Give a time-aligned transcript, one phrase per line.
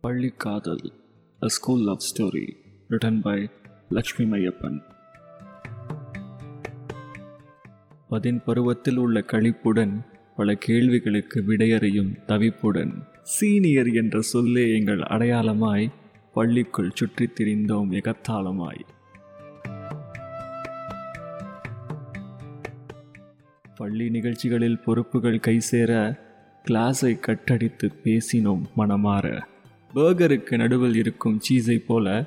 [0.00, 0.92] பள்ளி காதல்
[1.40, 2.56] A School Love Story
[2.90, 3.50] written by
[3.88, 4.82] Lakshmi Maiyappan
[8.10, 10.06] பதின் பருவத்தில் உள்ள கழிப்புடன்
[10.36, 15.92] பல கேள்விகளுக்கு விடையறியும் தவிப்புடன் சீனியர் என்ற சொல்லே எங்கள் அடையாளமாய்
[16.32, 18.80] பள்ளிக்குள் சுற்றித் திரிந்தோம் எகத்தாளமாய்.
[23.76, 26.18] பள்ளி நிகழ்ச்சிகளில் பொறுப்புகள் கை சேர
[26.68, 29.42] கிளாஸை கட்டடித்து பேசினோம் மனமாற.
[29.94, 32.24] பர்கருக்கு நடுவில் இருக்கும் சீஸை போல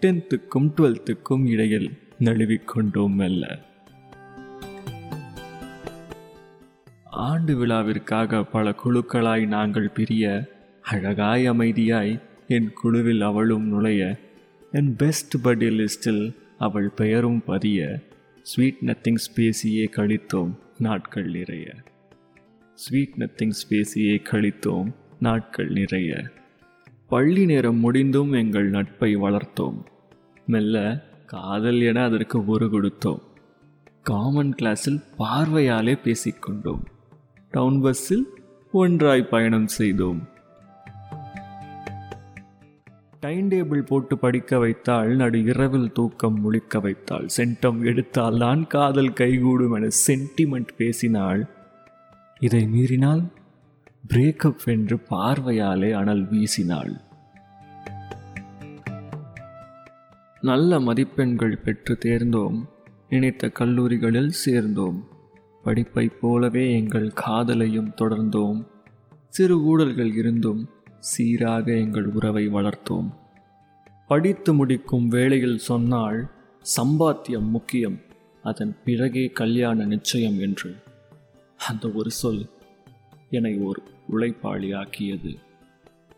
[0.00, 3.58] டென்த்துக்கும் டுவெல்த்துக்கும் இடையில் நழுவிக்கொண்டோம் மெல்ல.
[7.04, 10.44] ஆண்டு விழாவிற்காக பல குழுக்களாய் நாங்கள் பிரிய
[10.82, 14.16] அழகாய் அமைதியாய் என் குழுவில் அவளும் நுழைய
[14.72, 18.00] என் பெஸ்ட் படி லிஸ்டில் அவள் பெயரும் பதிய
[18.42, 21.74] ஸ்வீட் நத்திங்ஸ் பேசியே கழித்தோம் நாட்கள் நிறைய.
[22.74, 26.30] ஸ்வீட் நத்திங்ஸ் பேசியே கழித்தோம் நாட்கள் நிறைய.
[27.10, 29.78] பள்ளி நேரம் முடிந்தும் எங்கள் நட்பை வளர்த்தோம்.
[30.46, 30.76] மெல்ல
[31.26, 33.22] காதல் என அதற்கு ஒரு கொடுத்தோம்.
[34.02, 36.84] காமன் கிளாஸில் பார்வையாலே பேசிக்கொண்டோம்
[37.50, 38.26] டவுன் பஸ்ஸில்
[38.72, 40.20] ஒன்றாய் பயணம் செய்தோம்.
[43.20, 49.72] டைம் டேபிள் போட்டு படிக்க வைத்தால் நடு இரவில் தூக்கம் முழிக்க வைத்தாள் சென்டம் எடுத்தால் தான் காதல் கைகூடும்
[49.72, 51.42] என சென்டிமெண்ட் பேசினாள்
[52.40, 53.22] இதை மீறினால்
[54.08, 57.00] பிரேக்கப் என்று பார்வையாலே அனல் வீசினாள்.
[60.40, 62.64] நல்ல மதிப்பெண்கள் பெற்று தேர்ந்தோம்.
[63.08, 65.08] நினைத்த கல்லூரிகளில் சேர்ந்தோம்.
[65.64, 68.66] படிப்பை போலவே எங்கள் காதலையும் தொடர்ந்தோம்.
[69.28, 73.14] சிறு ஊழல்கள் இருந்தும் சீராக எங்கள் உறவை வளர்த்தோம்.
[74.08, 76.30] படித்து முடிக்கும் வேளையில் சொன்னால்
[76.76, 78.00] சம்பாத்தியம் முக்கியம்.
[78.42, 80.76] அதன் பிறகே கல்யாண நிச்சயம் என்று.
[81.68, 82.46] அந்த ஒரு சொல்
[83.30, 85.36] என்னை ஓர் உழைப்பாளியாக்கியது.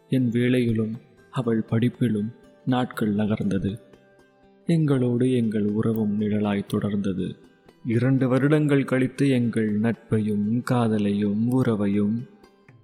[0.09, 0.95] என் வேலையிலும்
[1.31, 2.31] அவள் படிப்பிலும்
[2.67, 3.81] நாட்கள் நகர்ந்தது.
[4.67, 7.39] எங்களோடு எங்கள் உறவும் நிழலாய் தொடர்ந்தது.
[7.85, 12.29] இரண்டு வருடங்கள் கழித்து எங்கள் நட்பையும் காதலையும் உறவையும்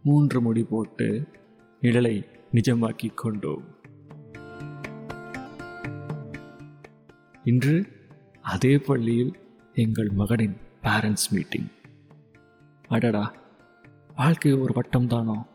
[0.02, 1.24] மூன்று முடி போட்டு
[1.82, 3.64] நிழலை நிஜமாக்கிக் கொண்டோம்.
[7.44, 7.86] இன்று
[8.40, 9.32] அதே பள்ளியில்
[9.74, 11.68] எங்கள் மகனின் பேரண்ட்ஸ் மீட்டிங்
[12.88, 13.34] அடடா!
[14.18, 15.46] வாழ்க்கை ஒரு வட்டம் தானோ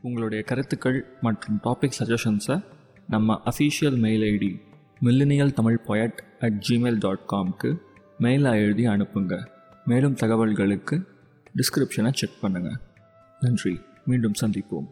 [0.00, 2.64] உங்களுடைய கருத்துக்கள் மற்றும் டாபிக் சஜஷன்ஸை
[3.08, 4.60] நம்ம official mail ID
[5.04, 7.76] millennial Tamil poet at Gmail dot காம்க்கு
[8.20, 9.46] மெயிலாக எழுதி அனுப்புங்க.
[9.84, 11.04] மேலும் தகவல்களுக்கு
[11.56, 12.80] டிஸ்கிரிப்ஷனை செக் பண்ணுங்கள்
[13.40, 13.80] நன்றி.
[14.06, 14.88] மீண்டும் சந்திப்போம்.